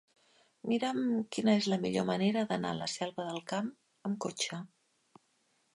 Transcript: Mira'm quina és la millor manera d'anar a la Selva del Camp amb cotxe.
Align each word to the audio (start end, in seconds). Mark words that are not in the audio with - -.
Mira'm 0.71 1.01
quina 1.35 1.53
és 1.59 1.67
la 1.73 1.79
millor 1.83 2.07
manera 2.09 2.45
d'anar 2.53 2.73
a 2.75 2.79
la 2.81 2.89
Selva 2.97 3.27
del 3.29 3.41
Camp 3.53 3.69
amb 4.11 4.21
cotxe. 4.27 4.65